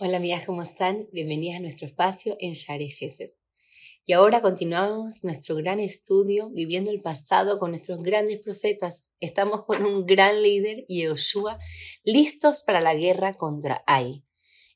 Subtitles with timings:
[0.00, 1.08] Hola amigas, ¿cómo están?
[1.10, 3.34] Bienvenidas a nuestro espacio en Share.
[4.04, 9.10] Y ahora continuamos nuestro gran estudio viviendo el pasado con nuestros grandes profetas.
[9.18, 11.58] Estamos con un gran líder, Yehoshua,
[12.04, 14.22] listos para la guerra contra Ai,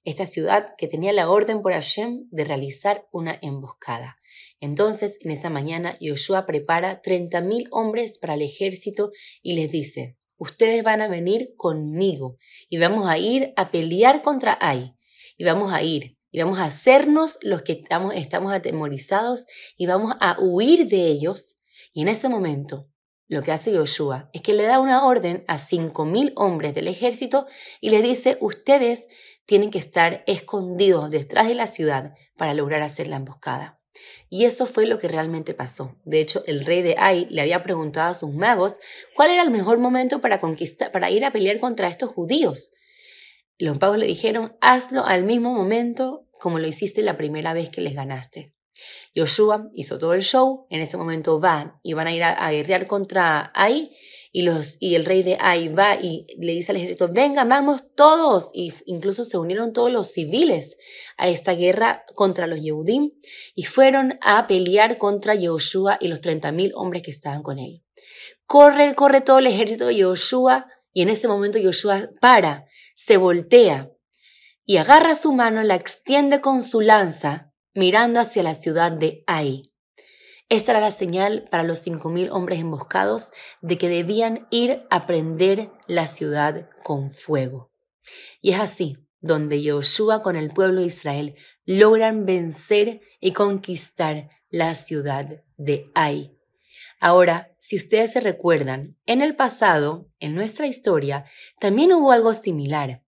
[0.03, 4.17] esta ciudad que tenía la orden por Hashem de realizar una emboscada.
[4.59, 10.82] Entonces, en esa mañana, Yehoshua prepara 30.000 hombres para el ejército y les dice, ustedes
[10.82, 14.96] van a venir conmigo y vamos a ir a pelear contra Ai
[15.43, 18.14] y vamos a ir y vamos a hacernos los que estamos,
[18.55, 19.45] atemorizados
[19.77, 21.59] y vamos a huir de ellos.
[21.93, 22.89] Y en ese momento,
[23.27, 26.86] lo que hace Joshua es que le da una orden a cinco mil hombres del
[26.86, 27.49] ejército
[27.81, 29.09] y les dice, ustedes
[29.45, 33.81] tienen que estar escondidos detrás de la ciudad para lograr hacer la emboscada.
[34.31, 35.97] Y eso fue lo que realmente pasó.
[36.05, 38.78] De hecho, el rey de Ai le había preguntado a sus magos
[39.17, 42.75] cuál era el mejor momento para conquistar, para ir a pelear contra estos judíos.
[43.59, 47.81] Los pagos le dijeron, hazlo al mismo momento como lo hiciste la primera vez que
[47.81, 48.53] les ganaste.
[49.14, 52.86] Yoshua hizo todo el show, en ese momento van y van a ir a, guerrear
[52.86, 53.91] contra Ai
[54.33, 57.94] y, los, y el rey de Ai va y le dice al ejército, venga, vamos
[57.94, 60.77] todos, y incluso se unieron todos los civiles
[61.19, 63.12] a esta guerra contra los Yehudim
[63.55, 67.84] y fueron a pelear contra Yoshua y los 30.000 hombres que estaban con él.
[68.47, 73.90] Corre, corre todo el ejército de Yoshua y en ese momento Yoshua para, se voltea
[74.64, 79.72] y agarra su mano, la extiende con su lanza, mirando hacia la ciudad de Ai.
[80.48, 83.30] Esta era la señal para los cinco mil hombres emboscados
[83.62, 87.72] de que debían ir a prender la ciudad con fuego.
[88.40, 94.74] Y es así donde Yoshua con el pueblo de Israel logran vencer y conquistar la
[94.74, 96.36] ciudad de Ai.
[97.00, 101.25] Ahora, si ustedes se recuerdan, en el pasado, en nuestra historia,
[101.58, 103.02] también hubo algo similar.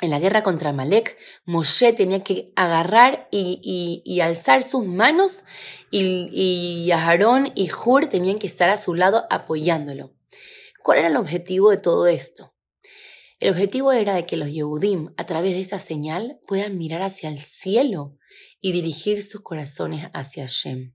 [0.00, 5.44] En la guerra contra Malek, Moshe tenía que agarrar y, alzar sus manos
[5.90, 10.14] y, y Aarón y Hur tenían que estar a su lado apoyándolo.
[10.82, 12.54] ¿Cuál era el objetivo de todo esto?
[13.40, 17.28] El objetivo era de que los Yehudim, a través de esta señal, puedan mirar hacia
[17.28, 18.16] el cielo
[18.60, 20.94] y dirigir sus corazones hacia Hashem.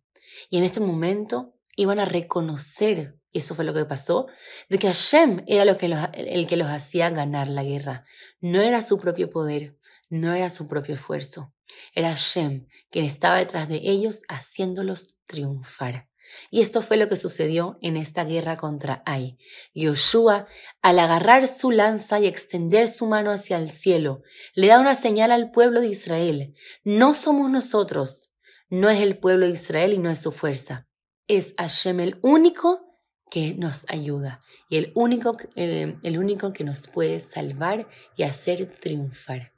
[0.49, 4.27] Y en este momento iban a reconocer, eso fue lo que pasó,
[4.67, 8.03] de que Hashem era el que los hacía ganar la guerra.
[8.41, 9.77] No era su propio poder,
[10.09, 11.53] no era su propio esfuerzo.
[11.95, 16.09] Era Hashem quien estaba detrás de ellos haciéndolos triunfar.
[16.51, 19.37] Y esto fue lo que sucedió en esta guerra contra Ai.
[19.73, 20.47] Yoshua,
[20.81, 24.21] al agarrar su lanza y extender su mano hacia el cielo,
[24.53, 26.53] le da una señal al pueblo de Israel.
[26.83, 28.35] No somos nosotros,
[28.69, 30.88] no es el pueblo de Israel y no es su fuerza
[31.29, 32.97] es Hashem el único
[33.31, 39.53] que nos ayuda y el único, el único que nos puede salvar y hacer triunfar.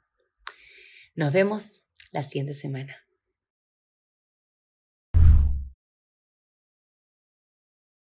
[1.16, 1.82] Nos vemos
[2.12, 2.96] la siguiente semana.